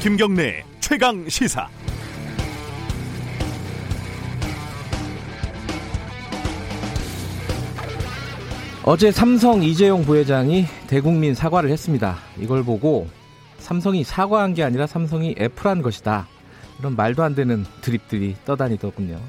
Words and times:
김경래 0.00 0.64
최강 0.80 1.28
시사. 1.28 1.68
어제 8.82 9.12
삼성 9.12 9.62
이재용 9.62 10.02
부회장이 10.04 10.64
대국민 10.86 11.34
사과를 11.34 11.70
했습니다. 11.70 12.16
이걸 12.38 12.64
보고 12.64 13.08
삼성이 13.58 14.02
사과한 14.02 14.54
게 14.54 14.64
아니라 14.64 14.86
삼성이 14.86 15.34
애플한 15.38 15.82
것이다. 15.82 16.26
이런 16.78 16.96
말도 16.96 17.22
안 17.22 17.34
되는 17.34 17.66
드립들이 17.82 18.36
떠다니더군요. 18.46 19.20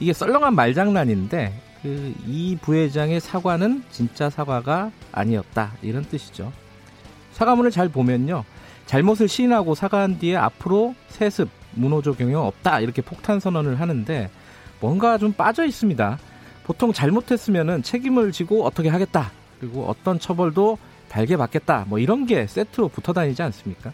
이게 0.00 0.12
썰렁한 0.12 0.56
말장난인데 0.56 1.62
그 1.82 2.12
이 2.26 2.58
부회장의 2.60 3.20
사과는 3.20 3.84
진짜 3.92 4.28
사과가 4.28 4.90
아니었다. 5.12 5.72
이런 5.82 6.04
뜻이죠. 6.04 6.52
사과문을 7.32 7.70
잘 7.70 7.88
보면요. 7.88 8.44
잘못을 8.86 9.28
시인하고 9.28 9.74
사과한 9.74 10.18
뒤에 10.18 10.36
앞으로 10.36 10.94
세습, 11.08 11.48
문호조 11.72 12.14
경영 12.14 12.46
없다. 12.46 12.80
이렇게 12.80 13.02
폭탄 13.02 13.40
선언을 13.40 13.80
하는데 13.80 14.30
뭔가 14.80 15.18
좀 15.18 15.32
빠져 15.32 15.64
있습니다. 15.64 16.18
보통 16.64 16.92
잘못했으면은 16.92 17.82
책임을 17.82 18.32
지고 18.32 18.64
어떻게 18.64 18.88
하겠다. 18.88 19.30
그리고 19.60 19.86
어떤 19.86 20.18
처벌도 20.18 20.78
달게 21.08 21.36
받겠다. 21.36 21.84
뭐 21.88 21.98
이런 21.98 22.26
게 22.26 22.46
세트로 22.46 22.88
붙어 22.88 23.12
다니지 23.12 23.42
않습니까? 23.42 23.92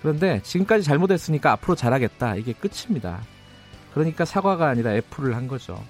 그런데 0.00 0.40
지금까지 0.42 0.82
잘못했으니까 0.82 1.52
앞으로 1.52 1.74
잘하겠다. 1.76 2.36
이게 2.36 2.52
끝입니다. 2.52 3.20
그러니까 3.94 4.24
사과가 4.24 4.68
아니라 4.68 4.94
애플을 4.94 5.36
한 5.36 5.46
거죠. 5.46 5.80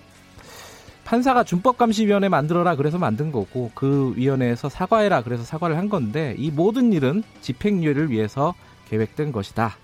판사가 1.04 1.44
준법감시위원회 1.44 2.28
만들어라 2.28 2.76
그래서 2.76 2.98
만든 2.98 3.32
거고 3.32 3.70
그 3.74 4.12
위원회에서 4.16 4.68
사과해라 4.68 5.22
그래서 5.22 5.42
사과를 5.42 5.76
한 5.76 5.88
건데 5.88 6.34
이 6.38 6.50
모든 6.50 6.92
일은 6.92 7.22
집행유예를 7.40 8.10
위해서 8.10 8.54
계획된 8.88 9.32
것이다. 9.32 9.76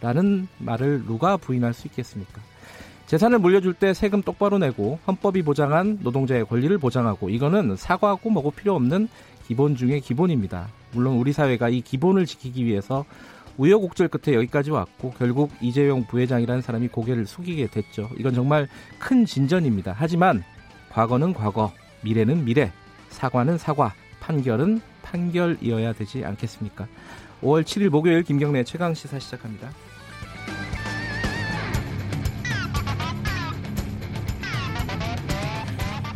라는 0.00 0.46
말을 0.58 1.04
누가 1.06 1.36
부인할 1.36 1.72
수 1.72 1.86
있겠습니까? 1.88 2.42
재산을 3.06 3.38
물려줄 3.38 3.74
때 3.74 3.94
세금 3.94 4.20
똑바로 4.20 4.58
내고 4.58 4.98
헌법이 5.06 5.42
보장한 5.42 6.00
노동자의 6.02 6.44
권리를 6.44 6.76
보장하고 6.78 7.30
이거는 7.30 7.76
사과하고 7.76 8.30
뭐고 8.30 8.50
필요 8.50 8.74
없는 8.74 9.08
기본 9.46 9.76
중의 9.76 10.00
기본입니다. 10.00 10.68
물론 10.92 11.16
우리 11.16 11.32
사회가 11.32 11.68
이 11.68 11.80
기본을 11.80 12.26
지키기 12.26 12.64
위해서 12.64 13.04
우여곡절 13.58 14.08
끝에 14.08 14.34
여기까지 14.34 14.70
왔고 14.70 15.12
결국 15.12 15.50
이재용 15.60 16.04
부회장이라는 16.04 16.62
사람이 16.62 16.88
고개를 16.88 17.26
숙이게 17.26 17.68
됐죠. 17.68 18.10
이건 18.18 18.34
정말 18.34 18.68
큰 18.98 19.24
진전입니다. 19.24 19.94
하지만 19.96 20.42
과거는 20.90 21.34
과거, 21.34 21.72
미래는 22.02 22.44
미래, 22.44 22.72
사과는 23.08 23.58
사과, 23.58 23.94
판결은 24.20 24.80
판결이어야 25.02 25.92
되지 25.92 26.24
않겠습니까? 26.24 26.86
5월 27.42 27.62
7일 27.62 27.90
목요일 27.90 28.22
김경래 28.22 28.64
최강 28.64 28.94
시사 28.94 29.18
시작합니다. 29.18 29.70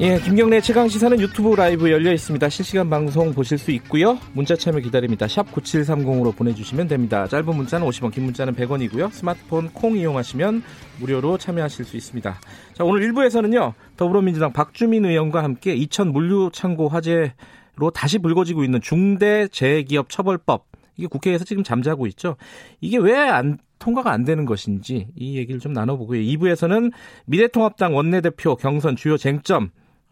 예, 0.02 0.18
김경래 0.18 0.62
최강 0.62 0.88
시사는 0.88 1.20
유튜브 1.20 1.54
라이브 1.54 1.90
열려 1.90 2.10
있습니다. 2.10 2.48
실시간 2.48 2.88
방송 2.88 3.34
보실 3.34 3.58
수 3.58 3.70
있고요. 3.72 4.18
문자 4.32 4.56
참여 4.56 4.78
기다립니다. 4.80 5.28
샵 5.28 5.52
9730으로 5.52 6.34
보내주시면 6.34 6.88
됩니다. 6.88 7.26
짧은 7.26 7.54
문자는 7.54 7.86
50원, 7.86 8.10
긴 8.10 8.24
문자는 8.24 8.54
100원이고요. 8.54 9.12
스마트폰 9.12 9.68
콩 9.74 9.98
이용하시면 9.98 10.62
무료로 11.00 11.36
참여하실 11.36 11.84
수 11.84 11.98
있습니다. 11.98 12.40
자, 12.72 12.84
오늘 12.84 13.12
1부에서는요. 13.12 13.74
더불어민주당 13.98 14.54
박주민 14.54 15.04
의원과 15.04 15.44
함께 15.44 15.74
이천 15.74 16.12
물류창고 16.12 16.88
화재로 16.88 17.90
다시 17.92 18.18
불거지고 18.20 18.64
있는 18.64 18.80
중대재해기업 18.80 20.08
처벌법 20.08 20.64
이게 20.96 21.08
국회에서 21.08 21.44
지금 21.44 21.62
잠자고 21.62 22.06
있죠. 22.06 22.36
이게 22.80 22.96
왜 22.96 23.16
안 23.18 23.58
통과가 23.78 24.12
안 24.12 24.24
되는 24.24 24.44
것인지 24.46 25.08
이 25.16 25.36
얘기를 25.36 25.60
좀 25.60 25.72
나눠보고요. 25.72 26.20
2부에서는 26.20 26.92
미래통합당 27.26 27.94
원내대표 27.94 28.56
경선 28.56 28.96
주요 28.96 29.16
쟁점 29.16 29.70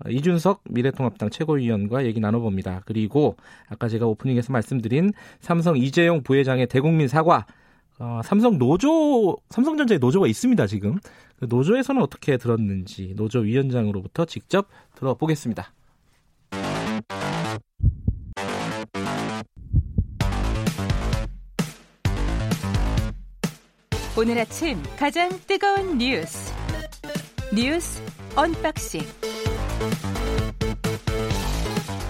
이준석 0.09 0.63
미래통합당 0.71 1.31
최고위원과 1.31 2.07
얘기 2.07 2.21
나눠봅니다. 2.21 2.83
그리고 2.87 3.37
아까 3.69 3.89
제가 3.89 4.07
오프닝에서 4.07 4.53
말씀드린 4.53 5.13
삼성 5.41 5.77
이재용 5.77 6.23
부회장의 6.23 6.69
대국민 6.69 7.09
사과 7.09 7.47
어, 7.99 8.21
삼성 8.23 8.59
노조, 8.59 9.37
삼성전자에 9.51 9.99
노조가 9.99 10.29
있습니다, 10.29 10.67
지금. 10.69 10.99
그 11.39 11.47
노조에서는 11.49 12.01
어떻게 12.01 12.37
들었는지 12.37 13.15
노조 13.17 13.41
위원장으로부터 13.41 14.25
직접 14.25 14.69
들어보겠습니다. 14.95 15.73
오늘 24.17 24.39
아침 24.39 24.83
가장 24.99 25.31
뜨거운 25.47 25.99
뉴스. 25.99 26.53
뉴스 27.55 28.03
unboxing. 28.35 29.28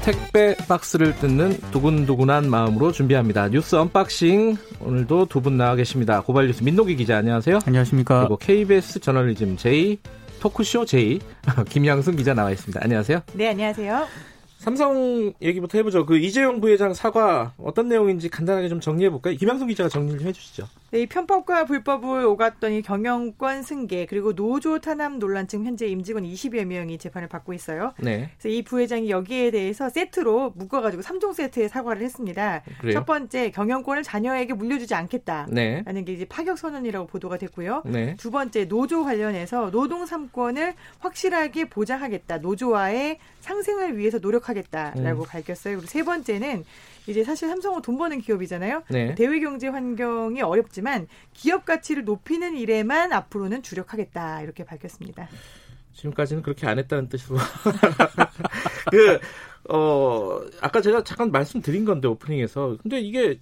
택배 0.05 0.56
박스를 0.69 1.15
뜯는 1.17 1.59
두근두근한 1.71 2.49
마음으로 2.49 2.93
준비합니다. 2.93 3.49
뉴스 3.49 3.75
unboxing 3.77 4.56
오늘도 4.81 5.27
두 5.27 5.41
분 5.41 5.56
나와 5.59 5.75
계십니다. 5.77 6.23
고발뉴스 6.23 6.62
민동기 6.62 6.97
기자 6.97 7.19
안녕하세요. 7.19 7.59
안녕하십니까. 7.67 8.21
그리고 8.21 8.37
KBS 8.39 9.01
저널리즘 9.01 9.56
J 9.59 9.99
토크쇼 10.41 10.87
J 10.87 11.19
김양순 11.69 12.17
기자 12.17 12.33
나와 12.33 12.51
있습니다. 12.53 12.81
안녕하세요. 12.83 13.21
네 13.34 13.49
안녕하세요. 13.49 14.06
삼성 14.59 15.33
얘기부터 15.43 15.79
해보죠. 15.79 16.05
그 16.06 16.17
이재용 16.19 16.61
부회장 16.61 16.95
사과 16.95 17.53
어떤 17.59 17.89
내용인지 17.89 18.29
간단하게 18.29 18.69
좀 18.69 18.81
정리해 18.81 19.11
볼까요? 19.11 19.37
김양순 19.37 19.69
기자가 19.69 19.89
정리를 19.89 20.19
좀 20.19 20.29
해주시죠. 20.29 20.67
네, 20.91 21.03
이 21.03 21.06
편법과 21.06 21.66
불법을 21.66 22.25
오갔더니 22.25 22.81
경영권 22.81 23.62
승계 23.62 24.06
그리고 24.06 24.34
노조 24.34 24.78
탄압 24.78 25.19
논란 25.19 25.47
지금 25.47 25.66
현재 25.66 25.87
임직원 25.87 26.25
20여 26.25 26.65
명이 26.65 26.97
재판을 26.97 27.28
받고 27.28 27.53
있어요. 27.53 27.93
네. 27.99 28.31
그래서 28.38 28.49
이 28.49 28.62
부회장이 28.62 29.10
여기에 29.10 29.50
대해서 29.50 29.91
세트로 29.91 30.54
묶어가지고 30.56 31.03
3종 31.03 31.34
세트의 31.34 31.69
사과를 31.69 32.00
했습니다. 32.00 32.62
그래요? 32.81 32.94
첫 32.94 33.04
번째 33.04 33.50
경영권을 33.50 34.03
자녀에게 34.03 34.54
물려주지 34.54 34.94
않겠다라는 34.94 35.54
네. 35.54 36.04
게 36.04 36.12
이제 36.15 36.25
파격 36.25 36.56
선언이라고 36.56 37.06
보도가 37.06 37.37
됐고요. 37.37 37.82
네. 37.84 38.16
두 38.16 38.31
번째 38.31 38.65
노조 38.65 39.05
관련해서 39.05 39.70
노동 39.70 40.06
3권을 40.06 40.72
확실하게 41.00 41.66
보장하겠다. 41.66 42.38
노조와의 42.38 43.19
상생을 43.41 43.99
위해서 43.99 44.19
노력하겠다라고 44.19 45.22
음. 45.22 45.26
밝혔어요. 45.28 45.76
그리고 45.76 45.87
세 45.87 46.03
번째는 46.03 46.65
이제 47.09 47.25
사실 47.25 47.49
삼성은 47.49 47.83
돈 47.83 47.97
버는 47.97 48.21
기업이잖아요. 48.21 48.83
네. 48.91 49.15
대외 49.15 49.41
경제 49.41 49.67
환경이 49.69 50.43
어렵지만 50.43 51.09
기업 51.33 51.65
가치를 51.65 52.05
높이는 52.05 52.57
일에만 52.57 53.13
앞으로는 53.13 53.63
주력하겠다 53.63 54.43
이렇게 54.43 54.65
밝혔습니다. 54.65 55.29
지금까지는 55.95 56.43
그렇게 56.43 56.67
안 56.67 56.79
했다는 56.79 57.09
뜻으로. 57.09 57.39
그, 58.93 59.19
어, 59.73 60.41
아까 60.61 60.81
제가 60.81 61.03
잠깐 61.03 61.33
말씀드린 61.33 61.85
건데, 61.85 62.07
오프닝에서. 62.07 62.77
근데 62.81 63.01
이게, 63.01 63.41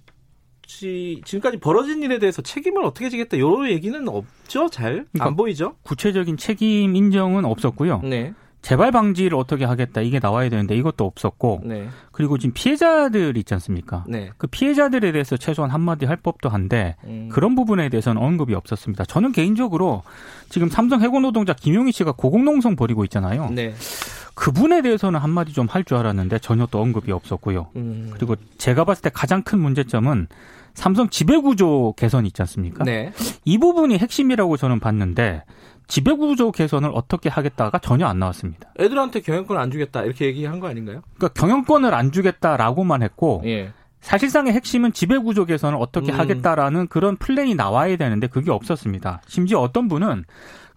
지, 0.65 1.21
지금까지 1.23 1.59
벌어진 1.59 2.01
일에 2.01 2.17
대해서 2.17 2.41
책임을 2.41 2.83
어떻게 2.83 3.09
지겠다, 3.09 3.37
요런 3.37 3.69
얘기는 3.69 4.07
없죠? 4.07 4.69
잘? 4.69 4.91
안 4.91 5.07
그러니까 5.13 5.35
보이죠? 5.35 5.75
구체적인 5.83 6.37
책임 6.37 6.95
인정은 6.95 7.45
없었고요. 7.45 8.01
네. 8.03 8.33
재발 8.67 8.91
방지를 8.91 9.37
어떻게 9.37 9.63
하겠다 9.63 10.01
이게 10.01 10.19
나와야 10.19 10.49
되는데 10.49 10.75
이것도 10.75 11.05
없었고 11.05 11.61
네. 11.63 11.87
그리고 12.11 12.37
지금 12.37 12.51
피해자들 12.53 13.37
있지 13.37 13.53
않습니까? 13.53 14.03
네. 14.09 14.31
그 14.37 14.47
피해자들에 14.47 15.13
대해서 15.13 15.37
최소한 15.37 15.71
한마디 15.71 16.05
할 16.05 16.17
법도 16.17 16.49
한데 16.49 16.97
음. 17.05 17.29
그런 17.31 17.55
부분에 17.55 17.87
대해서는 17.87 18.21
언급이 18.21 18.53
없었습니다. 18.53 19.05
저는 19.05 19.31
개인적으로 19.31 20.03
지금 20.49 20.67
삼성 20.67 21.01
해고 21.01 21.21
노동자 21.21 21.53
김용희 21.53 21.93
씨가 21.93 22.11
고공농성 22.11 22.75
벌이고 22.75 23.05
있잖아요. 23.05 23.49
네. 23.51 23.73
그분에 24.35 24.81
대해서는 24.81 25.21
한마디 25.21 25.53
좀 25.53 25.67
할 25.69 25.85
줄 25.85 25.95
알았는데 25.95 26.39
전혀 26.39 26.65
또 26.69 26.81
언급이 26.81 27.13
없었고요. 27.13 27.67
음. 27.77 28.11
그리고 28.13 28.35
제가 28.57 28.83
봤을 28.83 29.01
때 29.01 29.09
가장 29.13 29.43
큰 29.43 29.59
문제점은 29.59 30.27
삼성 30.73 31.07
지배구조 31.07 31.93
개선 31.95 32.25
있지 32.25 32.41
않습니까? 32.41 32.83
네. 32.83 33.13
이 33.45 33.57
부분이 33.59 33.97
핵심이라고 33.97 34.57
저는 34.57 34.81
봤는데 34.81 35.43
지배구조 35.87 36.51
개선을 36.51 36.91
어떻게 36.93 37.29
하겠다가 37.29 37.79
전혀 37.79 38.05
안 38.05 38.19
나왔습니다. 38.19 38.69
애들한테 38.79 39.21
경영권 39.21 39.57
안 39.57 39.71
주겠다, 39.71 40.03
이렇게 40.03 40.25
얘기한 40.25 40.59
거 40.59 40.67
아닌가요? 40.67 41.01
그러니까 41.17 41.39
경영권을 41.39 41.93
안 41.93 42.11
주겠다라고만 42.11 43.03
했고 43.03 43.41
예. 43.45 43.71
사실상의 44.01 44.53
핵심은 44.53 44.93
지배구조 44.93 45.45
개선을 45.45 45.77
어떻게 45.81 46.11
음. 46.11 46.19
하겠다라는 46.19 46.87
그런 46.87 47.17
플랜이 47.17 47.55
나와야 47.55 47.97
되는데 47.97 48.27
그게 48.27 48.51
없었습니다. 48.51 49.21
심지어 49.27 49.59
어떤 49.59 49.87
분은 49.87 50.25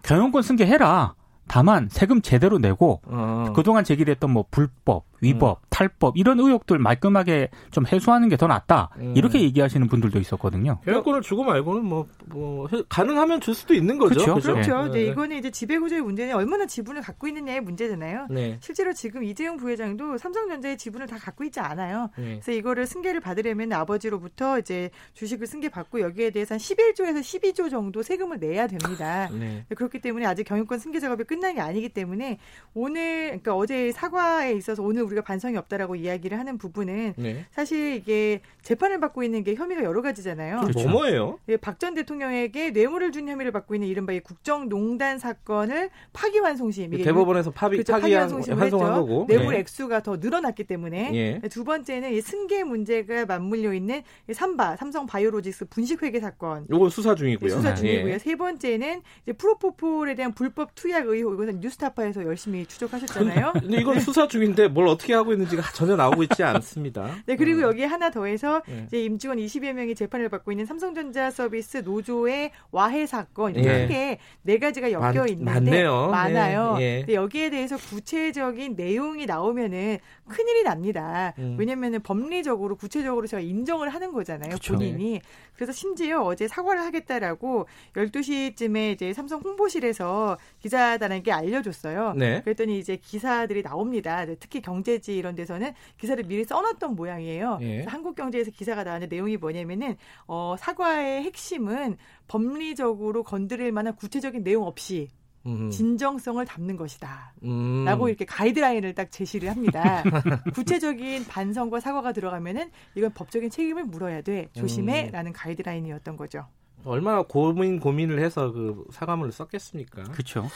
경영권 0.03 0.41
승계해라. 0.41 1.13
다만 1.47 1.89
세금 1.91 2.21
제대로 2.21 2.57
내고 2.57 3.01
어. 3.05 3.51
그동안 3.55 3.83
제기됐던 3.83 4.31
뭐 4.31 4.45
불법, 4.49 5.05
위법, 5.21 5.59
음. 5.61 5.65
탈법 5.69 6.17
이런 6.17 6.39
의혹들 6.39 6.79
말끔하게 6.79 7.49
좀 7.71 7.85
해소하는 7.87 8.27
게 8.27 8.41
더 8.41 8.47
낫다. 8.47 8.89
음. 8.97 9.13
이렇게 9.15 9.39
얘기하시는 9.39 9.87
분들도 9.87 10.17
있었거든요. 10.17 10.79
경영권을 10.83 11.21
주고 11.21 11.43
말고는 11.43 11.85
뭐, 11.85 12.07
뭐 12.25 12.67
가능하면 12.89 13.39
줄 13.39 13.53
수도 13.53 13.75
있는 13.75 13.99
거죠. 13.99 14.15
그렇죠. 14.15 14.33
그렇죠. 14.33 14.53
그렇죠. 14.53 14.91
네. 14.91 15.03
네. 15.03 15.11
이거는 15.11 15.37
이제 15.37 15.51
지배구조의 15.51 16.01
문제는 16.01 16.33
얼마나 16.33 16.65
지분을 16.65 17.03
갖고 17.03 17.27
있느냐의 17.27 17.61
문제잖아요. 17.61 18.25
네. 18.31 18.57
실제로 18.59 18.93
지금 18.93 19.23
이재용 19.23 19.57
부회장도 19.57 20.17
삼성전자의 20.17 20.75
지분을 20.79 21.05
다 21.05 21.17
갖고 21.19 21.43
있지 21.43 21.59
않아요. 21.59 22.09
네. 22.17 22.39
그래서 22.41 22.51
이거를 22.51 22.87
승계를 22.87 23.19
받으려면 23.19 23.71
아버지로부터 23.73 24.57
이제 24.57 24.89
주식을 25.13 25.45
승계 25.45 25.69
받고 25.69 26.01
여기에 26.01 26.31
대해서 26.31 26.55
한 26.55 26.59
11조에서 26.59 27.19
12조 27.19 27.69
정도 27.69 28.01
세금을 28.01 28.39
내야 28.39 28.65
됩니다. 28.65 29.29
네. 29.37 29.65
그렇기 29.75 29.99
때문에 29.99 30.25
아직 30.25 30.45
경영권 30.45 30.79
승계 30.79 30.99
작업이 30.99 31.25
끝난 31.25 31.53
게 31.53 31.61
아니기 31.61 31.89
때문에 31.89 32.39
오늘 32.73 33.27
그러니까 33.27 33.55
어제 33.55 33.91
사과에 33.91 34.53
있어서 34.53 34.81
오늘 34.81 35.03
우리가 35.11 35.23
반성이 35.23 35.57
없다라고 35.57 35.95
이야기를 35.95 36.37
하는 36.39 36.57
부분은 36.57 37.13
네. 37.17 37.45
사실 37.51 37.95
이게 37.95 38.41
재판을 38.61 38.99
받고 38.99 39.23
있는 39.23 39.43
게 39.43 39.55
혐의가 39.55 39.83
여러 39.83 40.01
가지잖아요. 40.01 40.61
그렇죠. 40.61 40.89
뭐예요? 40.89 41.39
예, 41.49 41.57
박전 41.57 41.93
대통령에게 41.95 42.71
뇌물을 42.71 43.11
준 43.11 43.27
혐의를 43.27 43.51
받고 43.51 43.75
있는 43.75 43.87
이른바 43.87 44.13
국정농단 44.23 45.19
사건을 45.19 45.89
파기환송심 46.13 46.93
이게 46.93 47.03
대법원에서 47.03 47.51
파기 47.51 47.77
그렇죠, 47.77 47.93
파기환송한 47.93 48.69
거고 48.69 49.25
뇌물 49.27 49.53
네. 49.53 49.59
액수가 49.59 50.03
더 50.03 50.17
늘어났기 50.17 50.65
때문에 50.65 51.11
예. 51.13 51.47
두 51.49 51.63
번째는 51.63 52.13
이 52.13 52.21
승계 52.21 52.63
문제가 52.63 53.25
맞물려 53.25 53.73
있는 53.73 54.01
삼바 54.31 54.75
삼성 54.77 55.05
바이오로직스 55.05 55.65
분식회계 55.65 56.19
사건. 56.19 56.65
이건 56.69 56.89
수사 56.89 57.15
중이고요. 57.15 57.49
네, 57.49 57.55
수사 57.55 57.73
중이고요. 57.73 58.13
예. 58.13 58.17
세 58.17 58.35
번째는 58.35 59.01
이제 59.23 59.33
프로포폴에 59.33 60.15
대한 60.15 60.33
불법 60.33 60.75
투약 60.75 61.07
의혹 61.07 61.33
이것은 61.33 61.59
뉴스타파에서 61.59 62.23
열심히 62.25 62.65
추적하셨잖아요. 62.65 63.53
근데 63.59 63.81
이건 63.81 63.99
수사 63.99 64.27
중인데 64.27 64.67
뭘 64.67 64.87
어떻게 64.87 65.00
하고 65.09 65.33
있는지가 65.33 65.63
전혀 65.73 65.95
나오고 65.95 66.23
있지 66.23 66.43
않습니다. 66.43 67.09
네 67.25 67.35
그리고 67.35 67.59
음. 67.59 67.63
여기 67.63 67.83
하나 67.83 68.09
더해서 68.09 68.61
예. 68.69 68.83
이제 68.87 69.03
임직원 69.03 69.37
20여 69.37 69.73
명이 69.73 69.95
재판을 69.95 70.29
받고 70.29 70.51
있는 70.51 70.65
삼성전자 70.65 71.31
서비스 71.31 71.77
노조의 71.77 72.51
와해 72.71 73.05
사건 73.05 73.55
이렇게 73.55 74.19
네 74.43 74.57
가지가 74.59 74.91
엮여 74.91 75.27
있는데 75.27 75.51
많네요. 75.51 76.07
많아요. 76.07 76.77
네. 76.77 77.05
네. 77.07 77.13
여기에 77.13 77.49
대해서 77.49 77.77
구체적인 77.77 78.75
내용이 78.75 79.25
나오면은 79.25 79.97
큰일이 80.31 80.63
납니다. 80.63 81.33
음. 81.37 81.57
왜냐면은 81.59 82.01
법리적으로 82.01 82.75
구체적으로 82.75 83.27
제가 83.27 83.41
인정을 83.41 83.89
하는 83.89 84.13
거잖아요. 84.13 84.53
그쵸. 84.53 84.73
본인이. 84.73 85.13
네. 85.13 85.21
그래서 85.53 85.71
심지어 85.71 86.21
어제 86.21 86.47
사과를 86.47 86.81
하겠다라고 86.81 87.67
12시쯤에 87.93 88.93
이제 88.93 89.13
삼성 89.13 89.41
홍보실에서 89.41 90.37
기자단에게 90.59 91.31
알려줬어요. 91.31 92.13
네. 92.13 92.41
그랬더니 92.41 92.79
이제 92.79 92.95
기사들이 92.95 93.61
나옵니다. 93.61 94.25
특히 94.39 94.61
경제지 94.61 95.15
이런 95.15 95.35
데서는 95.35 95.73
기사를 95.97 96.23
미리 96.23 96.45
써놨던 96.45 96.95
모양이에요. 96.95 97.57
네. 97.59 97.83
한국경제에서 97.83 98.51
기사가 98.51 98.83
나왔는데 98.83 99.13
내용이 99.13 99.37
뭐냐면은 99.37 99.97
어, 100.27 100.55
사과의 100.57 101.23
핵심은 101.23 101.97
법리적으로 102.27 103.23
건드릴 103.23 103.71
만한 103.71 103.95
구체적인 103.95 104.43
내용 104.43 104.63
없이 104.63 105.09
진정성을 105.43 106.43
담는 106.45 106.77
것이다. 106.77 107.33
음. 107.43 107.83
라고 107.85 108.07
이렇게 108.09 108.25
가이드라인을 108.25 108.93
딱 108.93 109.11
제시를 109.11 109.49
합니다. 109.49 110.03
구체적인 110.53 111.25
반성과 111.25 111.79
사과가 111.79 112.11
들어가면은 112.13 112.69
이건 112.95 113.13
법적인 113.13 113.49
책임을 113.49 113.85
물어야 113.85 114.21
돼. 114.21 114.49
조심해. 114.53 115.07
음. 115.07 115.11
라는 115.11 115.33
가이드라인이었던 115.33 116.17
거죠. 116.17 116.45
얼마나 116.83 117.21
고민 117.23 117.79
고민을 117.79 118.19
해서 118.19 118.51
그 118.51 118.85
사과문을 118.91 119.31
썼겠습니까? 119.31 120.03
그렇죠. 120.03 120.47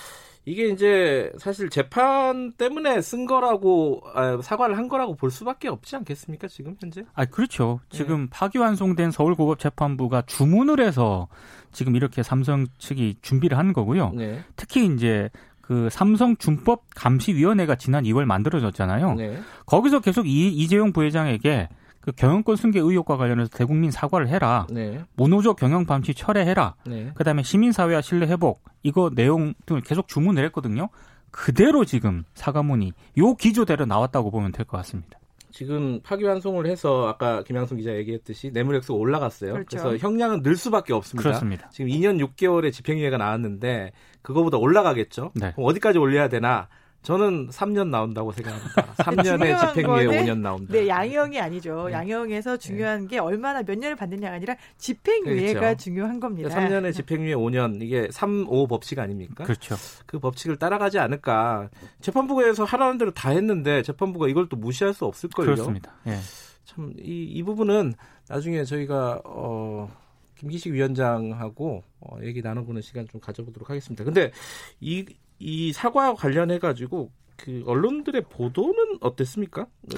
이게 0.46 0.68
이제 0.70 1.32
사실 1.38 1.70
재판 1.70 2.54
때문에 2.54 3.02
쓴 3.02 3.26
거라고 3.26 4.02
아, 4.14 4.40
사과를 4.42 4.78
한 4.78 4.88
거라고 4.88 5.16
볼 5.16 5.32
수밖에 5.32 5.68
없지 5.68 5.96
않겠습니까 5.96 6.48
지금 6.48 6.76
현재? 6.80 7.04
아 7.14 7.26
그렇죠. 7.26 7.80
네. 7.90 7.98
지금 7.98 8.28
파기완송된 8.30 9.12
서울고법재판부가 9.12 10.24
주문을 10.28 10.80
해서 10.80 11.28
지금 11.72 11.96
이렇게 11.96 12.22
삼성 12.22 12.68
측이 12.78 13.18
준비를 13.22 13.58
한 13.58 13.74
거고요. 13.74 14.12
네. 14.12 14.44
특히 14.56 14.86
이제 14.86 15.30
그 15.62 15.90
삼성 15.90 16.38
준법 16.38 16.84
감시위원회가 16.96 17.76
지난 17.76 18.04
2월 18.04 18.26
만들어졌잖아요. 18.26 19.16
네. 19.16 19.40
거기서 19.66 20.00
계속 20.00 20.28
이, 20.28 20.50
이재용 20.50 20.94
부회장에게 20.94 21.70
그 22.06 22.12
경영권 22.12 22.56
승계 22.56 22.80
의혹과 22.80 23.18
관련해서 23.18 23.50
대국민 23.50 23.90
사과를 23.90 24.28
해라. 24.28 24.68
네. 24.70 25.04
모노조 25.16 25.56
경영 25.56 25.86
방치 25.86 26.14
철회해라. 26.14 26.76
네. 26.86 27.12
그다음에 27.16 27.42
시민사회와 27.42 28.02
신뢰 28.02 28.28
회복 28.28 28.64
이거 28.84 29.10
내용 29.14 29.56
등을 29.66 29.82
계속 29.82 30.08
주문을 30.08 30.46
했거든요. 30.46 30.90
그대로 31.32 31.84
지금 31.84 32.24
사과문이 32.36 32.94
요 33.18 33.34
기조대로 33.36 33.86
나왔다고 33.86 34.30
보면 34.30 34.52
될 34.52 34.66
것 34.66 34.78
같습니다. 34.78 35.20
지금 35.52 36.02
파기환송을 36.04 36.68
해서 36.68 37.08
아까 37.08 37.42
김양순 37.44 37.78
기자 37.78 37.96
얘기했듯이 37.96 38.52
뇌물액수가 38.52 39.00
올라갔어요. 39.00 39.54
그렇죠. 39.54 39.78
그래서 39.78 39.98
형량은 39.98 40.44
늘 40.44 40.58
수밖에 40.58 40.94
없습니다. 40.94 41.28
그렇습니다. 41.28 41.70
지금 41.72 41.90
2년 41.90 42.24
6개월의 42.24 42.72
집행유예가 42.72 43.18
나왔는데 43.18 43.94
그거보다 44.22 44.58
올라가겠죠. 44.58 45.32
네. 45.34 45.54
그럼 45.56 45.68
어디까지 45.70 45.98
올려야 45.98 46.30
되나? 46.30 46.68
저는 47.06 47.50
3년 47.50 47.90
나온다고 47.90 48.32
생각합니다. 48.32 48.94
3년에 48.98 49.68
집행유예 49.74 50.24
5년 50.24 50.40
나온다. 50.40 50.74
네, 50.74 50.88
양형이 50.88 51.40
아니죠. 51.40 51.86
네. 51.88 51.94
양형에서 51.94 52.58
중요한 52.58 53.02
네. 53.02 53.08
게 53.08 53.20
얼마나 53.20 53.62
몇 53.62 53.78
년을 53.78 53.96
받느냐가 53.96 54.36
아니라 54.36 54.56
집행유예가 54.78 55.60
그렇죠. 55.60 55.78
중요한 55.78 56.20
겁니다. 56.20 56.50
3년에 56.50 56.94
집행유예 56.94 57.36
5년 57.36 57.82
이게 57.82 58.08
3, 58.12 58.48
5 58.50 58.68
법칙 58.68 59.00
아닙니까? 59.00 59.44
그렇죠. 59.44 59.76
그 60.06 60.20
법칙을 60.20 60.58
따라가지 60.58 60.98
않을까. 60.98 61.70
재판부에서 62.02 62.64
하라는 62.64 62.98
대로 62.98 63.12
다 63.12 63.30
했는데 63.30 63.84
재판부가 63.84 64.28
이걸 64.28 64.50
또 64.50 64.58
무시할 64.58 64.94
수 64.94 65.06
없을 65.06 65.30
거예요. 65.30 65.54
그렇습니다. 65.54 65.94
예. 66.08 66.18
참이 66.66 66.94
이 66.98 67.44
부분은 67.44 67.94
나중에 68.28 68.64
저희가 68.64 69.22
어 69.24 69.90
김기식 70.36 70.74
위원장하고 70.74 71.84
어, 72.00 72.18
얘기 72.24 72.42
나눠보는 72.42 72.82
시간 72.82 73.08
좀 73.08 73.22
가져보도록 73.22 73.70
하겠습니다. 73.70 74.04
근데 74.04 74.32
이, 74.80 75.06
이 75.40 75.74
사과 75.74 76.14
관련해 76.14 76.60
가지고 76.60 77.12
그 77.38 77.64
언론들의 77.66 78.24
보도는 78.30 79.00
어땠습니까? 79.02 79.68
네. 79.82 79.98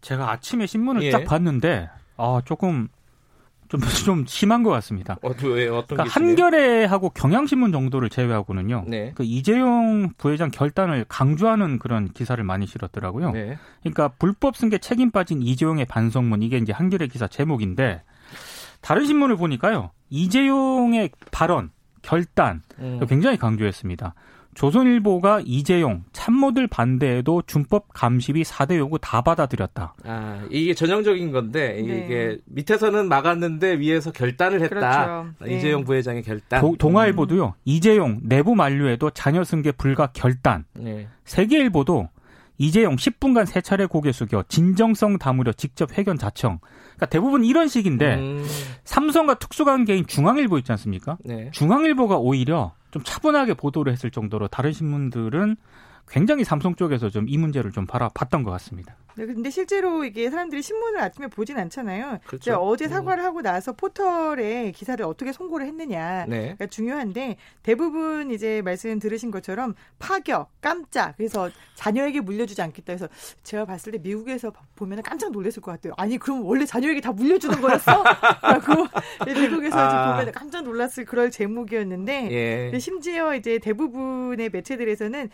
제가 0.00 0.30
아침에 0.30 0.66
신문을 0.66 1.02
예. 1.02 1.10
딱 1.10 1.24
봤는데 1.24 1.88
아 2.16 2.40
조금 2.44 2.88
좀, 3.68 3.80
좀 4.04 4.24
심한 4.26 4.62
것 4.62 4.70
같습니다. 4.70 5.16
어, 5.22 5.32
왜, 5.44 5.68
어떤 5.68 5.96
그러니까 5.96 6.14
한겨레하고 6.14 7.10
경향신문 7.10 7.72
정도를 7.72 8.08
제외하고는요. 8.08 8.84
네. 8.86 9.12
그 9.14 9.24
이재용 9.24 10.10
부회장 10.16 10.50
결단을 10.50 11.04
강조하는 11.08 11.78
그런 11.78 12.08
기사를 12.12 12.42
많이 12.42 12.66
실었더라고요. 12.66 13.32
네. 13.32 13.58
그러니까 13.80 14.08
불법 14.08 14.56
승계 14.56 14.78
책임 14.78 15.10
빠진 15.10 15.42
이재용의 15.42 15.86
반성문 15.86 16.42
이게 16.42 16.58
이제 16.58 16.72
한겨레 16.72 17.08
기사 17.08 17.26
제목인데 17.26 18.02
다른 18.80 19.04
신문을 19.04 19.36
보니까요. 19.36 19.90
이재용의 20.10 21.10
발언, 21.32 21.70
결단 22.02 22.62
음. 22.78 23.00
굉장히 23.08 23.36
강조했습니다. 23.36 24.14
조선일보가 24.56 25.42
이재용 25.44 26.02
참모들 26.12 26.66
반대에도 26.66 27.42
준법 27.46 27.92
감시비 27.92 28.42
4대 28.42 28.78
요구 28.78 28.98
다 28.98 29.20
받아들였다. 29.20 29.94
아, 30.04 30.46
이게 30.50 30.72
전형적인 30.72 31.30
건데 31.30 31.74
네. 31.74 31.80
이게 31.80 32.38
밑에서는 32.46 33.06
막았는데 33.06 33.78
위에서 33.78 34.12
결단을 34.12 34.62
했다. 34.62 35.30
그렇죠. 35.38 35.54
이재용 35.54 35.82
네. 35.82 35.84
부회장의 35.84 36.22
결단. 36.22 36.62
도, 36.62 36.74
동아일보도요. 36.78 37.44
음. 37.48 37.52
이재용 37.66 38.20
내부 38.22 38.54
만류에도 38.54 39.10
자녀 39.10 39.44
승계 39.44 39.72
불가 39.72 40.06
결단. 40.08 40.64
네. 40.72 41.06
세계일보도 41.26 42.08
이재용 42.56 42.96
10분간 42.96 43.44
세 43.44 43.60
차례 43.60 43.84
고개 43.84 44.10
숙여 44.10 44.42
진정성 44.48 45.18
담으려 45.18 45.52
직접 45.52 45.96
회견 45.98 46.16
자청. 46.16 46.60
그러니까 46.94 47.06
대부분 47.06 47.44
이런 47.44 47.68
식인데 47.68 48.14
음. 48.14 48.46
삼성과 48.84 49.34
특수관계인 49.34 50.06
중앙일보 50.06 50.56
있지 50.56 50.72
않습니까? 50.72 51.18
네. 51.26 51.50
중앙일보가 51.52 52.16
오히려 52.16 52.72
좀 52.96 53.04
차분하게 53.04 53.54
보도를 53.54 53.92
했을 53.92 54.10
정도로 54.10 54.48
다른 54.48 54.72
신문들은 54.72 55.56
굉장히 56.08 56.44
삼성 56.44 56.74
쪽에서 56.76 57.10
좀 57.10 57.26
이 57.28 57.36
문제를 57.36 57.72
좀 57.72 57.86
바라봤던 57.86 58.42
것 58.42 58.50
같습니다. 58.52 58.96
네, 59.16 59.24
근데 59.24 59.48
실제로 59.48 60.04
이게 60.04 60.28
사람들이 60.30 60.60
신문을 60.60 61.00
아침에 61.00 61.28
보진 61.28 61.58
않잖아요. 61.58 62.18
그렇죠. 62.26 62.54
어제 62.56 62.84
음. 62.84 62.90
사과를 62.90 63.24
하고 63.24 63.40
나서 63.40 63.72
포털에 63.72 64.72
기사를 64.72 65.02
어떻게 65.04 65.32
송고를 65.32 65.66
했느냐가 65.66 66.26
네. 66.26 66.56
중요한데 66.68 67.36
대부분 67.62 68.30
이제 68.30 68.60
말씀 68.62 68.98
들으신 68.98 69.30
것처럼 69.30 69.74
파격, 69.98 70.50
깜짝 70.60 71.16
그래서 71.16 71.50
자녀에게 71.76 72.20
물려주지 72.20 72.60
않겠다 72.60 72.92
해서 72.92 73.08
제가 73.42 73.64
봤을 73.64 73.92
때 73.92 73.98
미국에서 73.98 74.52
보면 74.74 75.02
깜짝 75.02 75.32
놀랐을 75.32 75.62
것 75.62 75.72
같아요. 75.72 75.94
아니 75.96 76.18
그럼 76.18 76.44
원래 76.44 76.66
자녀에게 76.66 77.00
다 77.00 77.12
물려주는 77.12 77.58
거였어? 77.60 78.02
라고 78.42 78.86
미국에서 79.24 79.78
아. 79.78 80.16
보면 80.16 80.32
깜짝 80.32 80.62
놀랐을 80.62 81.06
그럴 81.06 81.30
제목이었는데 81.30 82.28
예. 82.30 82.78
심지어 82.78 83.34
이제 83.34 83.58
대부분의 83.58 84.50
매체들에서는 84.50 85.30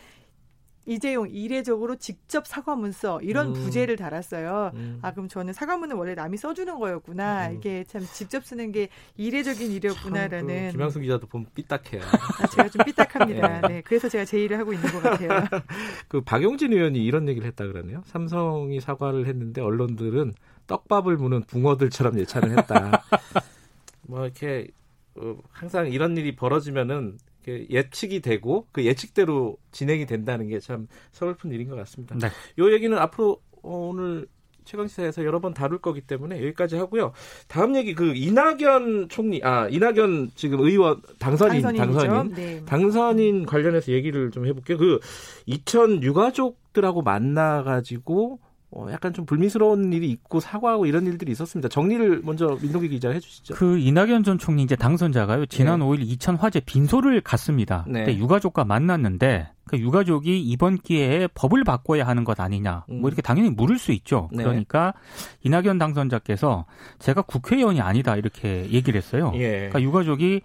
이재용 0.85 1.29
이례적으로 1.29 1.97
직접 1.97 2.47
사과 2.47 2.75
문서 2.75 3.21
이런 3.23 3.49
음. 3.49 3.53
부제를 3.53 3.97
달았어요. 3.97 4.73
음. 4.75 4.99
아 5.03 5.13
그럼 5.13 5.29
저는 5.29 5.53
사과문은 5.53 5.97
원래 5.97 6.15
남이 6.15 6.37
써주는 6.37 6.79
거였구나. 6.79 7.51
음. 7.51 7.57
이게 7.57 7.85
참 7.85 8.03
직접 8.13 8.45
쓰는 8.45 8.73
게 8.73 8.89
이례적인 9.17 9.71
일이었구나라는. 9.71 10.67
그 10.67 10.73
김양수 10.73 11.01
기자도 11.01 11.27
보면 11.29 11.47
삐딱해요. 11.55 12.03
아, 12.03 12.47
제가 12.49 12.69
좀 12.69 12.85
삐딱합니다. 12.85 13.61
네. 13.63 13.69
네. 13.69 13.83
그래서 13.83 14.09
제가 14.09 14.25
제의를 14.25 14.59
하고 14.59 14.73
있는 14.73 14.91
것 14.91 15.03
같아요. 15.03 15.29
그 16.09 16.21
박용진 16.21 16.73
의원이 16.73 17.03
이런 17.05 17.29
얘기를 17.29 17.47
했다 17.47 17.67
그러네요. 17.67 18.03
삼성이 18.07 18.81
사과를 18.81 19.27
했는데 19.27 19.61
언론들은 19.61 20.35
떡밥을 20.67 21.17
무는 21.17 21.43
붕어들처럼 21.43 22.19
예찬을 22.19 22.59
했다. 22.59 23.03
뭐 24.09 24.25
이렇게 24.25 24.69
어, 25.15 25.37
항상 25.51 25.89
이런 25.89 26.17
일이 26.17 26.35
벌어지면은 26.35 27.19
예측이 27.47 28.21
되고 28.21 28.67
그 28.73 28.85
예측대로 28.85 29.57
진행이 29.71 30.07
된다는 30.07 30.49
게 30.49 30.59
참 30.61 30.87
서글픈 31.13 31.51
일인 31.51 31.69
것 31.69 31.77
같습니다. 31.77 32.15
네. 32.17 32.29
요 32.59 32.73
얘기는 32.73 32.97
앞으로 32.97 33.41
어, 33.63 33.89
오늘 33.91 34.27
최강시사에서 34.65 35.25
여러 35.25 35.41
번 35.41 35.55
다룰 35.55 35.81
거기 35.81 36.01
때문에 36.01 36.37
여기까지 36.39 36.77
하고요. 36.77 37.13
다음 37.49 37.75
얘기 37.75 37.95
그 37.95 38.15
이낙연 38.15 39.09
총리 39.09 39.41
아 39.43 39.67
이낙연 39.69 40.31
지금 40.37 40.61
의원 40.61 41.03
당선인 41.19 41.63
당선인 41.63 42.35
네. 42.35 42.65
당선인 42.65 43.45
관련해서 43.45 43.91
얘기를 43.91 44.31
좀 44.31 44.47
해볼게요. 44.47 44.79
그 44.79 45.01
이천 45.47 46.03
유가족들하고 46.05 47.03
만나가지고 47.03 48.39
어, 48.75 48.87
약간 48.91 49.13
좀 49.13 49.27
불미스러운 49.27 49.93
일이 49.93 50.11
있고 50.11 50.41
사과하고 50.41 50.87
이런 50.87 51.07
일들이 51.07 51.31
있었습니다. 51.33 51.69
정리를 51.69 52.23
먼저 52.25 52.57
민동기 52.61 52.89
기자 52.89 53.11
해주시죠. 53.11 53.55
그 53.55 53.79
이낙연 53.79 54.25
전 54.25 54.39
총리 54.39 54.63
이제 54.63 54.77
당선자가요. 54.77 55.47
지난 55.47 55.81
네. 55.81 55.85
5일 55.85 56.01
이천 56.01 56.37
화재 56.37 56.61
빈소를 56.61 57.21
갔습니다. 57.21 57.85
네. 57.87 58.05
그때 58.05 58.17
유가족과 58.17 58.65
만났는데 58.65 59.49
그 59.67 59.79
유가족이 59.79 60.41
이번 60.41 60.79
기회에 60.79 61.29
법을 61.35 61.65
바꿔야 61.65 62.07
하는 62.07 62.25
것 62.25 62.41
아니냐. 62.41 62.85
뭐 62.89 62.97
음. 62.97 63.01
뭐 63.03 63.11
이렇게 63.11 63.21
당연히 63.21 63.51
물을 63.51 63.79
수 63.79 63.93
있죠. 63.93 64.31
네. 64.33 64.43
그러니까 64.43 64.95
이낙연 65.43 65.77
당선자께서 65.77 66.65
제가 66.99 67.23
국회의원이 67.23 67.83
아니다 67.83 68.17
이렇게 68.17 68.71
얘기를 68.71 68.97
했어요. 68.97 69.33
예. 69.35 69.51
그러니까 69.51 69.83
유가족이 69.83 70.41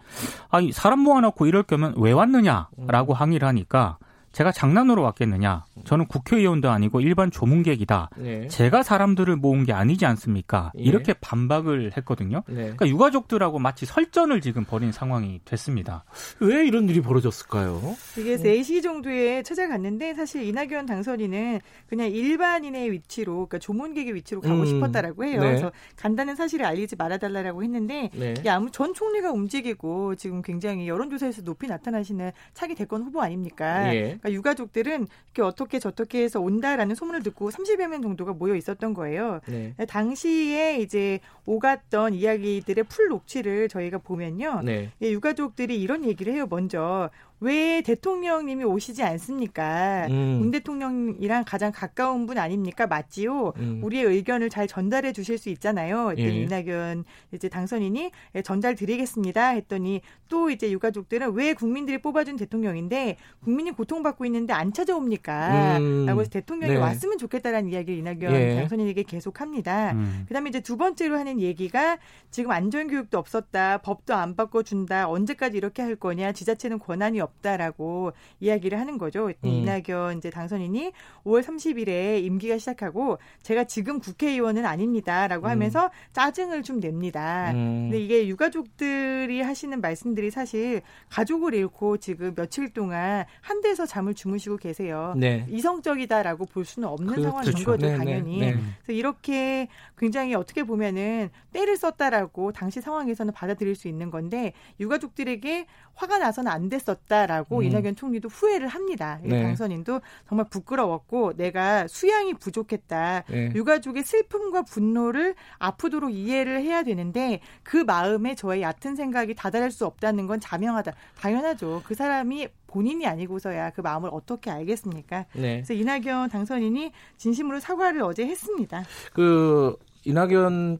아 0.50 0.60
사람 0.74 1.00
모아놓고 1.00 1.46
이럴 1.46 1.63
거면 1.63 1.93
왜 1.98 2.12
왔느냐라고 2.12 3.13
음. 3.13 3.15
항의를 3.15 3.48
하니까 3.48 3.98
제가 4.31 4.51
장난으로 4.51 5.01
왔겠느냐? 5.01 5.65
저는 5.86 6.05
국회의원도 6.05 6.69
아니고 6.69 7.01
일반 7.01 7.31
조문객이다. 7.31 8.10
네. 8.17 8.48
제가 8.48 8.84
사람들을 8.84 9.36
모은 9.38 9.63
게 9.63 9.74
아니지 9.74 10.05
않습니까? 10.05 10.72
예. 10.77 10.84
이렇게 10.84 11.13
반박을 11.13 11.93
했거든요. 11.98 12.43
네. 12.48 12.55
그러니까 12.55 12.88
유가족들하고 12.88 13.57
마치 13.60 13.86
설전을 13.86 14.41
지금 14.41 14.63
벌인 14.63 14.91
상황이 14.91 15.39
됐습니다. 15.46 16.03
왜 16.39 16.67
이런 16.67 16.88
일이 16.89 17.01
벌어졌을까요? 17.01 17.96
이게 18.17 18.38
3시 18.38 18.84
정도에 18.84 19.41
찾아갔는데 19.43 20.13
사실 20.13 20.43
이낙연 20.43 20.86
당선인은 20.86 21.60
그냥 21.88 22.12
일반인의 22.12 22.91
위치로 22.91 23.34
그러니까 23.48 23.60
조문객의 23.60 24.13
위치로 24.13 24.41
가고 24.41 24.60
음. 24.60 24.65
싶었다라고 24.65 25.25
해요. 25.25 25.41
네. 25.41 25.48
그래서 25.48 25.72
간다는 25.96 26.36
사실을 26.36 26.65
알리지 26.65 26.96
말아달라고 26.96 27.63
했는데 27.63 28.12
네. 28.13 28.36
이게 28.38 28.50
아무 28.50 28.69
전 28.72 28.93
총리가 28.93 29.31
움직이고 29.31 30.15
지금 30.15 30.41
굉장히 30.41 30.88
여론조사에서 30.88 31.41
높이 31.43 31.67
나타나시는 31.67 32.31
차기 32.53 32.75
대권 32.75 33.03
후보 33.03 33.22
아닙니까? 33.22 33.93
예. 33.96 34.19
그러니까 34.27 34.31
유가족들은 34.31 35.07
이렇게 35.25 35.41
어떻게 35.41 35.79
저떻게 35.79 36.22
해서 36.22 36.39
온다라는 36.39 36.96
소문을 36.96 37.24
듣고 37.24 37.50
30여 37.50 37.88
명 37.88 38.01
정도가 38.01 38.34
모여 38.34 38.55
있었던 38.55 38.93
거예요. 38.93 39.39
네. 39.48 39.74
당시에 39.88 40.77
이제 40.79 41.19
오갔던 41.46 42.13
이야기들의 42.13 42.84
풀 42.86 43.07
녹취를 43.07 43.69
저희가 43.69 44.00
보면요. 44.00 44.62
네. 44.63 44.91
유가족들이 45.01 45.81
이런 45.81 46.05
얘기를 46.05 46.34
해요. 46.34 46.46
먼저 46.50 47.10
왜 47.39 47.82
대통령님이 47.82 48.63
오시지 48.63 49.03
않습니까? 49.03 50.08
음. 50.10 50.39
문 50.39 50.51
대통령이랑 50.51 51.44
가장 51.46 51.72
가까운 51.72 52.25
분 52.25 52.39
아닙니까? 52.39 52.88
맞지요? 52.88 53.53
음. 53.58 53.82
우리의 53.84 54.06
의견을 54.06 54.50
잘 54.50 54.67
전달해 54.67 55.13
주실 55.13 55.38
수 55.38 55.50
있잖아요. 55.50 56.13
예. 56.17 56.24
이낙연 56.24 57.03
이제 57.32 57.48
당선인이 57.48 58.12
예, 58.36 58.41
전달 58.41 58.75
드리겠습니다. 58.75 59.50
했더니 59.50 60.01
또 60.29 60.50
이제 60.50 60.72
유가족들은 60.72 61.34
왜 61.34 61.53
국민들이 61.53 62.00
뽑아준 62.00 62.38
대통령인데 62.38 63.17
국민이 63.44 63.72
고통받고 63.72 64.25
있는데 64.25 64.53
안 64.53 64.74
찾아옵니까? 64.74 65.77
음. 65.77 66.06
라고 66.08 66.22
해서 66.22 66.32
대통령이 66.32 66.74
네. 66.74 66.79
왔으면 66.79 67.20
좋겠다라는 67.20 67.72
이야기를 67.72 68.00
이낙연 68.00 68.34
예. 68.34 68.56
당선인에게 68.56 69.03
계속합니다. 69.03 69.91
음. 69.91 70.25
그다음에 70.27 70.50
이제 70.50 70.60
두 70.60 70.75
번째로 70.75 71.20
하는 71.20 71.39
얘기가 71.39 72.00
지금 72.32 72.50
안전교육도 72.50 73.17
없었다. 73.17 73.77
법도 73.79 74.15
안 74.15 74.36
바꿔준다. 74.36 75.08
언제까지 75.08 75.56
이렇게 75.56 75.84
할 75.84 75.96
거냐. 75.96 76.32
지자체는 76.32 76.79
권한이 76.79 77.20
없 77.22 77.26
다라고 77.41 78.13
이야기를 78.39 78.79
하는 78.79 78.98
거죠. 78.98 79.27
음. 79.27 79.34
이낙연 79.43 80.17
이제 80.17 80.29
당선인이 80.29 80.91
5월 81.25 81.43
30일에 81.43 82.24
임기가 82.24 82.57
시작하고 82.57 83.17
제가 83.43 83.65
지금 83.65 84.00
국회의원은 84.00 84.65
아닙니다라고 84.65 85.48
음. 85.48 85.51
하면서 85.51 85.89
짜증을 86.13 86.63
좀 86.63 86.79
냅니다. 86.79 87.51
음. 87.51 87.89
근데 87.89 88.00
이게 88.00 88.27
유가족들이 88.27 89.41
하시는 89.41 89.79
말씀들이 89.81 90.31
사실 90.31 90.81
가족을 91.10 91.53
잃고 91.53 91.98
지금 91.98 92.34
며칠 92.36 92.69
동안 92.69 93.25
한 93.41 93.62
데서 93.62 93.86
잠을 93.86 94.13
주무시고 94.13 94.57
계세요. 94.57 95.13
네. 95.17 95.46
이성적이다라고 95.50 96.46
볼 96.46 96.65
수는 96.65 96.88
없는 96.88 97.15
그, 97.15 97.22
상황인 97.22 97.51
그렇죠. 97.51 97.65
거죠, 97.65 97.86
네, 97.86 97.91
네 97.93 97.98
당연히. 97.98 98.39
네, 98.39 98.51
네. 98.51 98.60
그래서 98.84 98.91
이렇게 98.91 99.67
굉장히 99.98 100.36
어떻게 100.36 100.63
보면은 100.63 101.29
때를 101.53 101.77
썼다라고 101.77 102.51
당시 102.51 102.81
상황에서는 102.81 103.34
받아들일 103.34 103.75
수 103.75 103.88
있는 103.88 104.12
건데 104.12 104.53
유가족들에게 104.79 105.65
화가 105.97 106.19
나서는 106.19 106.51
안 106.51 106.69
됐었다라고 106.69 107.57
음. 107.57 107.63
이낙연 107.63 107.95
총리도 107.95 108.29
후회를 108.29 108.67
합니다. 108.67 109.19
네. 109.23 109.41
당선인도 109.41 110.01
정말 110.29 110.45
부끄러웠고 110.49 111.33
내가 111.35 111.87
수양이 111.87 112.33
부족했다. 112.35 113.23
네. 113.27 113.51
유가족의 113.55 114.03
슬픔과 114.03 114.61
분노를 114.61 115.33
아프도록 115.57 116.13
이해를 116.13 116.61
해야 116.61 116.83
되는데 116.83 117.41
그 117.63 117.77
마음에 117.77 118.35
저의 118.35 118.61
얕은 118.61 118.95
생각이 118.95 119.33
다다를 119.33 119.71
수 119.71 119.85
없다는 119.85 120.27
건 120.27 120.39
자명하다. 120.39 120.93
당연하죠. 121.19 121.81
그 121.83 121.95
사람이 121.95 122.47
본인이 122.67 123.07
아니고서야 123.07 123.71
그 123.71 123.81
마음을 123.81 124.09
어떻게 124.13 124.51
알겠습니까? 124.51 125.25
네. 125.33 125.63
그래서 125.63 125.73
이낙연 125.73 126.29
당선인이 126.29 126.91
진심으로 127.17 127.59
사과를 127.59 128.03
어제 128.03 128.25
했습니다. 128.27 128.83
그 129.13 129.75
이낙연 130.05 130.77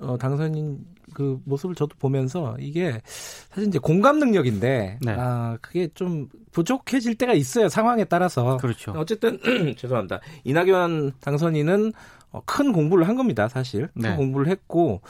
어, 0.00 0.16
당선인 0.18 0.78
그 1.14 1.40
모습을 1.44 1.74
저도 1.74 1.96
보면서 1.98 2.56
이게 2.60 3.00
사실 3.50 3.68
이제 3.68 3.78
공감 3.78 4.18
능력인데 4.18 4.98
네. 5.00 5.16
아 5.18 5.56
그게 5.60 5.88
좀 5.94 6.28
부족해질 6.52 7.16
때가 7.16 7.32
있어요 7.32 7.68
상황에 7.68 8.04
따라서 8.04 8.58
그렇죠. 8.58 8.92
어쨌든 8.92 9.38
죄송합니다 9.76 10.20
이낙연 10.44 11.12
당선인은 11.20 11.92
어, 12.30 12.42
큰 12.44 12.72
공부를 12.72 13.08
한 13.08 13.16
겁니다 13.16 13.48
사실 13.48 13.88
큰 13.94 14.02
네. 14.02 14.16
공부를 14.16 14.48
했고 14.48 15.00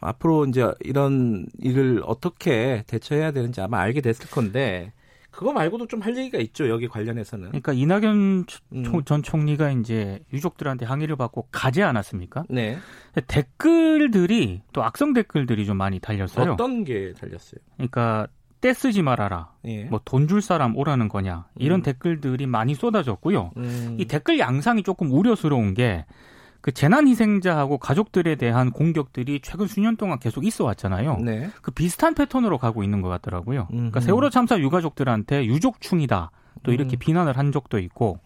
앞으로 0.00 0.46
이제 0.46 0.70
이런 0.80 1.46
일을 1.60 2.02
어떻게 2.04 2.84
대처해야 2.86 3.30
되는지 3.32 3.60
아마 3.60 3.80
알게 3.80 4.00
됐을 4.00 4.28
건데 4.30 4.92
그거 5.32 5.52
말고도 5.52 5.86
좀 5.86 6.02
할 6.02 6.16
얘기가 6.16 6.38
있죠. 6.38 6.68
여기 6.68 6.86
관련해서는. 6.88 7.48
그러니까 7.48 7.72
이낙연 7.72 8.44
음. 8.74 9.04
전 9.04 9.22
총리가 9.22 9.70
이제 9.70 10.20
유족들한테 10.32 10.84
항의를 10.86 11.16
받고 11.16 11.48
가지 11.50 11.82
않았습니까? 11.82 12.44
네. 12.48 12.78
댓글들이 13.26 14.62
또 14.72 14.82
악성 14.84 15.12
댓글들이 15.12 15.66
좀 15.66 15.76
많이 15.76 15.98
달렸어요. 15.98 16.52
어떤 16.52 16.84
게 16.84 17.12
달렸어요? 17.18 17.60
그러니까 17.76 18.26
떼 18.60 18.72
쓰지 18.72 19.02
말아라. 19.02 19.52
예. 19.64 19.84
뭐돈 19.84 20.28
줄 20.28 20.40
사람 20.40 20.76
오라는 20.76 21.08
거냐. 21.08 21.46
이런 21.56 21.80
음. 21.80 21.82
댓글들이 21.82 22.46
많이 22.46 22.74
쏟아졌고요. 22.74 23.50
음. 23.56 23.96
이 23.98 24.04
댓글 24.04 24.38
양상이 24.38 24.82
조금 24.82 25.10
우려스러운 25.10 25.74
게 25.74 26.04
그 26.62 26.72
재난 26.72 27.08
희생자하고 27.08 27.78
가족들에 27.78 28.36
대한 28.36 28.70
공격들이 28.70 29.40
최근 29.42 29.66
수년 29.66 29.96
동안 29.96 30.20
계속 30.20 30.46
있어 30.46 30.64
왔잖아요. 30.64 31.18
네. 31.18 31.50
그 31.60 31.72
비슷한 31.72 32.14
패턴으로 32.14 32.56
가고 32.56 32.84
있는 32.84 33.02
것 33.02 33.08
같더라고요. 33.08 33.62
음흠. 33.62 33.76
그러니까 33.76 34.00
세월호 34.00 34.30
참사 34.30 34.58
유가족들한테 34.58 35.44
유족충이다. 35.46 36.30
또 36.62 36.72
이렇게 36.72 36.96
음. 36.96 36.98
비난을 36.98 37.36
한 37.36 37.50
적도 37.50 37.78
있고 37.80 38.20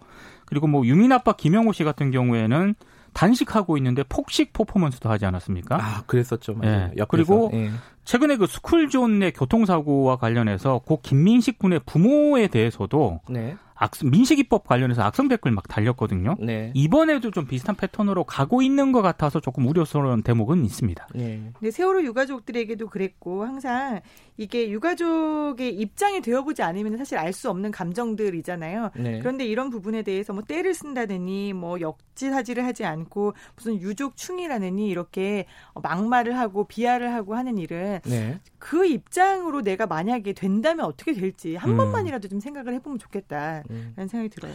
그리고 0.44 0.66
뭐 0.66 0.86
유민 0.86 1.12
아빠 1.12 1.32
김영호 1.32 1.72
씨 1.72 1.82
같은 1.82 2.10
경우에는 2.10 2.74
단식하고 3.14 3.78
있는데 3.78 4.02
폭식 4.06 4.52
퍼포먼스도 4.52 5.08
하지 5.08 5.24
않았습니까? 5.24 5.76
아, 5.76 6.02
그랬었죠. 6.06 6.54
맞아요. 6.54 6.90
예. 6.98 7.04
그리고 7.08 7.50
예. 7.54 7.70
최근에 8.04 8.36
그 8.36 8.46
스쿨존 8.46 9.22
의 9.22 9.32
교통사고와 9.32 10.16
관련해서 10.16 10.80
고 10.80 11.00
김민식 11.02 11.58
군의 11.58 11.80
부모에 11.86 12.48
대해서도 12.48 13.20
네. 13.30 13.56
악, 13.76 13.92
민식이법 14.04 14.66
관련해서 14.66 15.02
악성 15.02 15.28
댓글 15.28 15.52
막 15.52 15.68
달렸거든요. 15.68 16.36
네. 16.40 16.72
이번에도 16.74 17.30
좀 17.30 17.46
비슷한 17.46 17.76
패턴으로 17.76 18.24
가고 18.24 18.62
있는 18.62 18.92
것 18.92 19.02
같아서 19.02 19.40
조금 19.40 19.66
우려스러운 19.68 20.22
대목은 20.22 20.64
있습니다. 20.64 21.08
네. 21.14 21.52
근데 21.58 21.70
세월호 21.70 22.02
유가족들에게도 22.02 22.88
그랬고 22.88 23.44
항상 23.44 24.00
이게 24.36 24.68
유가족의 24.70 25.74
입장이 25.74 26.20
되어보지 26.20 26.62
않으면 26.62 26.96
사실 26.96 27.18
알 27.18 27.36
수 27.36 27.50
없는 27.50 27.70
감정들이잖아요. 27.70 28.92
네. 28.96 29.18
그런데 29.18 29.44
이런 29.44 29.68
부분에 29.68 30.00
대해서 30.00 30.32
뭐 30.32 30.42
때를 30.42 30.72
쓴다느니 30.72 31.52
뭐 31.52 31.78
역지사지를 31.80 32.64
하지 32.64 32.86
않고 32.86 33.34
무슨 33.54 33.78
유족충이라느니 33.78 34.88
이렇게 34.88 35.44
막말을 35.74 36.38
하고 36.38 36.64
비하를 36.64 37.12
하고 37.12 37.34
하는 37.34 37.58
일은 37.58 38.00
네. 38.04 38.40
그 38.58 38.86
입장으로 38.86 39.60
내가 39.60 39.86
만약에 39.86 40.32
된다면 40.32 40.86
어떻게 40.86 41.12
될지 41.12 41.56
한 41.56 41.72
음. 41.72 41.76
번만이라도 41.76 42.28
좀 42.28 42.40
생각을 42.40 42.72
해보면 42.74 42.98
좋겠다라는 42.98 43.65
음. 43.70 43.94
생각이 43.96 44.28
들어요. 44.28 44.54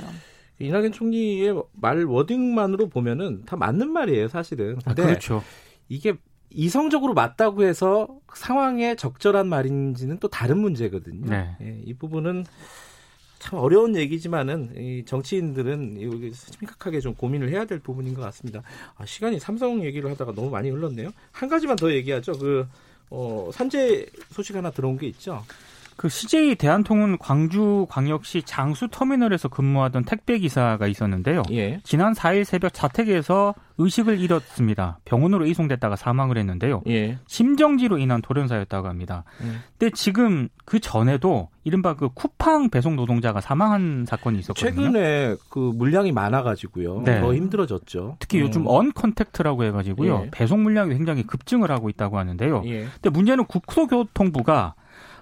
이낙연 0.59 0.91
총리의 0.91 1.55
말 1.73 2.03
워딩만으로 2.03 2.89
보면은 2.89 3.43
다 3.45 3.55
맞는 3.55 3.91
말이에요, 3.91 4.27
사실은. 4.27 4.77
아, 4.85 4.93
그렇죠. 4.93 5.43
이게 5.89 6.15
이성적으로 6.51 7.13
맞다고 7.13 7.63
해서 7.63 8.07
상황에 8.33 8.95
적절한 8.95 9.47
말인지는 9.47 10.19
또 10.19 10.27
다른 10.27 10.59
문제거든요. 10.59 11.29
네. 11.29 11.55
예, 11.61 11.81
이 11.85 11.93
부분은 11.93 12.45
참 13.39 13.57
어려운 13.57 13.95
얘기지만은 13.95 14.75
이 14.77 15.03
정치인들은 15.05 16.01
여기 16.01 16.31
심각하게 16.31 16.99
좀 16.99 17.15
고민을 17.15 17.49
해야 17.49 17.65
될 17.65 17.79
부분인 17.79 18.13
것 18.13 18.21
같습니다. 18.21 18.61
아, 18.95 19.05
시간이 19.05 19.39
삼성 19.39 19.83
얘기를 19.83 20.11
하다가 20.11 20.33
너무 20.33 20.51
많이 20.51 20.69
흘렀네요. 20.69 21.11
한 21.31 21.49
가지만 21.49 21.75
더 21.75 21.91
얘기하죠. 21.91 22.33
그 22.33 22.67
어, 23.09 23.49
산재 23.51 24.05
소식 24.29 24.55
하나 24.55 24.69
들어온 24.69 24.97
게 24.97 25.07
있죠. 25.07 25.43
그 25.95 26.09
CJ 26.09 26.55
대한통운 26.55 27.17
광주광역시 27.17 28.43
장수 28.43 28.87
터미널에서 28.89 29.49
근무하던 29.49 30.05
택배 30.05 30.39
기사가 30.39 30.87
있었는데요. 30.87 31.43
예. 31.51 31.79
지난 31.83 32.13
4일 32.13 32.43
새벽 32.43 32.73
자택에서 32.73 33.53
의식을 33.77 34.19
잃었습니다. 34.19 34.99
병원으로 35.05 35.45
이송됐다가 35.45 35.95
사망을 35.95 36.37
했는데요. 36.37 36.83
예. 36.87 37.17
심정지로 37.27 37.97
인한 37.97 38.21
돌연사였다고 38.21 38.87
합니다. 38.87 39.23
예. 39.43 39.47
근데 39.77 39.91
지금 39.95 40.49
그 40.65 40.79
전에도 40.79 41.49
이른바 41.63 41.95
그 41.95 42.09
쿠팡 42.09 42.69
배송 42.69 42.95
노동자가 42.95 43.41
사망한 43.41 44.05
사건이 44.07 44.39
있었거든요. 44.39 44.71
최근에 44.71 45.35
그 45.49 45.71
물량이 45.75 46.11
많아가지고요. 46.11 47.03
네. 47.05 47.21
더 47.21 47.33
힘들어졌죠. 47.33 48.17
특히 48.19 48.39
음. 48.39 48.45
요즘 48.45 48.67
언컨택트라고 48.67 49.63
해가지고요. 49.65 50.23
예. 50.25 50.29
배송 50.31 50.63
물량이 50.63 50.93
굉장히 50.95 51.23
급증을 51.23 51.71
하고 51.71 51.89
있다고 51.89 52.17
하는데요. 52.17 52.63
예. 52.65 52.87
근데 52.93 53.09
문제는 53.09 53.45
국토교통부가 53.45 54.75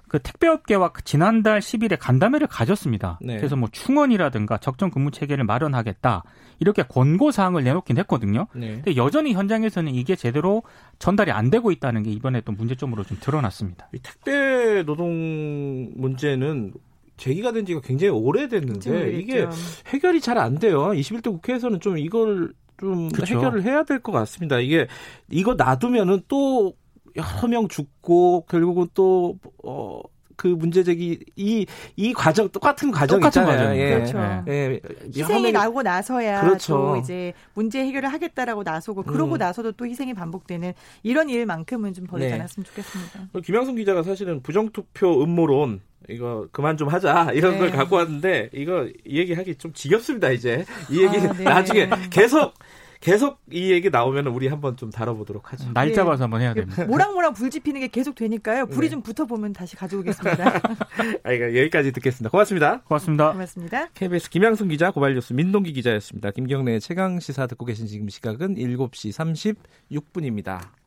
그 0.09 0.19
택배업계와 0.19 0.91
그 0.91 1.03
지난달 1.03 1.59
10일에 1.59 1.97
간담회를 1.99 2.47
가졌습니다. 2.47 3.19
네. 3.21 3.37
그래서 3.37 3.55
뭐 3.55 3.69
충원이라든가 3.71 4.57
적정 4.57 4.89
근무 4.89 5.11
체계를 5.11 5.45
마련하겠다 5.45 6.23
이렇게 6.59 6.83
권고 6.83 7.31
사항을 7.31 7.63
내놓긴 7.63 7.97
했거든요. 7.99 8.47
네. 8.53 8.73
근데 8.73 8.95
여전히 8.97 9.33
현장에서는 9.33 9.93
이게 9.95 10.15
제대로 10.15 10.63
전달이 10.97 11.31
안 11.31 11.49
되고 11.49 11.71
있다는 11.71 12.03
게 12.03 12.11
이번에 12.11 12.41
또 12.41 12.51
문제점으로 12.51 13.03
좀 13.03 13.17
드러났습니다. 13.21 13.87
이 13.93 13.99
택배 13.99 14.83
노동 14.83 15.91
문제는 15.95 16.73
제기가 17.17 17.51
된 17.51 17.65
지가 17.65 17.81
굉장히 17.81 18.11
오래됐는데 18.11 19.11
이게 19.19 19.47
해결이 19.87 20.21
잘 20.21 20.37
안 20.37 20.57
돼요. 20.57 20.87
21대 20.89 21.25
국회에서는 21.25 21.79
좀 21.81 21.97
이걸 21.97 22.53
좀 22.79 23.09
그쵸. 23.09 23.35
해결을 23.35 23.63
해야 23.63 23.83
될 23.83 23.99
것 23.99 24.13
같습니다. 24.13 24.59
이게 24.59 24.87
이거 25.29 25.53
놔두면은 25.53 26.21
또 26.29 26.73
여러 27.19 27.47
명 27.47 27.67
죽고 27.67 28.45
결국은 28.49 28.87
또 28.93 29.37
어. 29.63 30.01
그 30.39 30.47
문제 30.47 30.85
제기 30.85 31.19
이 31.35 31.65
이 31.97 32.13
과정 32.13 32.47
똑같은 32.47 32.91
과정 32.91 33.19
똑같은 33.19 33.43
과정 33.43 33.75
예. 33.75 33.89
그렇죠. 33.89 34.17
예. 34.47 34.79
희생이 35.13 35.51
나고 35.51 35.81
나서야 35.81 36.39
그렇죠. 36.39 36.73
또 36.73 36.95
이제 36.95 37.33
문제 37.53 37.83
해결을 37.83 38.07
하겠다라고 38.07 38.63
나서고 38.63 39.03
그러고 39.03 39.33
음. 39.33 39.37
나서도 39.37 39.73
또 39.73 39.85
희생이 39.85 40.13
반복되는 40.13 40.71
이런 41.03 41.27
일만큼은 41.27 41.93
좀 41.93 42.07
벌이지 42.07 42.29
네. 42.29 42.35
않았으면 42.35 42.63
좋겠습니다. 42.63 43.39
김양순 43.43 43.75
기자가 43.75 44.01
사실은 44.03 44.41
부정투표 44.41 45.21
음모론 45.21 45.81
이거 46.07 46.47
그만 46.53 46.77
좀 46.77 46.87
하자 46.87 47.31
이런 47.33 47.55
네. 47.55 47.59
걸 47.59 47.71
갖고 47.71 47.97
왔는데 47.97 48.51
이거 48.53 48.87
이 49.05 49.19
얘기하기 49.19 49.55
좀 49.55 49.73
지겹습니다 49.73 50.31
이제 50.31 50.63
이 50.89 51.03
얘기 51.03 51.17
아, 51.17 51.33
네. 51.33 51.43
나중에 51.43 51.89
계속 52.09 52.53
계속 52.99 53.39
이 53.49 53.71
얘기 53.71 53.89
나오면 53.89 54.27
우리 54.27 54.47
한번 54.47 54.75
좀 54.75 54.89
다뤄보도록 54.89 55.53
하죠. 55.53 55.71
날 55.73 55.93
잡아서 55.93 56.17
네. 56.17 56.23
한번 56.23 56.41
해야 56.41 56.53
됩니다. 56.53 56.85
모락모락 56.85 57.33
불 57.33 57.49
지피는 57.49 57.79
게 57.81 57.87
계속 57.87 58.15
되니까요. 58.15 58.65
불이 58.67 58.87
네. 58.87 58.91
좀 58.91 59.01
붙어보면 59.01 59.53
다시 59.53 59.75
가져오겠습니다. 59.77 60.45
아, 61.23 61.31
이거 61.31 61.45
여기까지 61.45 61.91
듣겠습니다. 61.93 62.29
고맙습니다. 62.29 62.81
고맙습니다. 62.81 63.31
고맙습니다. 63.31 63.87
KBS 63.93 64.29
김양순 64.29 64.67
기자, 64.67 64.91
고발뉴스 64.91 65.33
민동기 65.33 65.71
기자였습니다. 65.73 66.31
김경래 66.31 66.79
최강 66.79 67.19
시사 67.19 67.47
듣고 67.47 67.65
계신 67.65 67.87
지금 67.87 68.09
시각은 68.09 68.55
7시 68.55 69.57
36분입니다. 69.93 70.78